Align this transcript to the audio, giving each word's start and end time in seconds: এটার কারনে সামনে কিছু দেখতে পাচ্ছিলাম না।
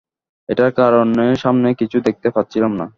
এটার 0.49 0.71
কারনে 0.71 1.27
সামনে 1.35 1.67
কিছু 1.79 1.97
দেখতে 2.07 2.27
পাচ্ছিলাম 2.35 2.71
না। 2.79 2.85